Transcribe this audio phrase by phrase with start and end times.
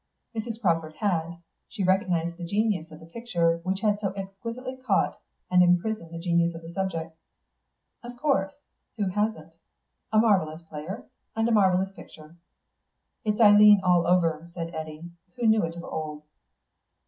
[0.35, 0.59] Mrs.
[0.59, 1.37] Crawford had.
[1.69, 5.19] She recognised the genius of the picture, which had so exquisitely caught
[5.51, 7.15] and imprisoned the genius of the subject.
[8.01, 8.55] "Of course;
[8.97, 9.53] who hasn't?
[10.11, 11.05] A marvellous player.
[11.35, 12.35] And a marvellous picture."
[13.23, 16.23] "It's Eileen all over," said Eddy, who knew it of old.